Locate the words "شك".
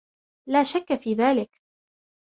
0.63-0.95